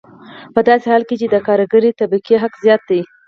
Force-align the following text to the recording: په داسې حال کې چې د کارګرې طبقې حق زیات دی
په 0.53 0.59
داسې 0.67 0.85
حال 0.91 1.03
کې 1.07 1.15
چې 1.21 1.27
د 1.29 1.35
کارګرې 1.47 1.91
طبقې 1.99 2.35
حق 2.43 2.53
زیات 2.63 2.81
دی 2.89 3.01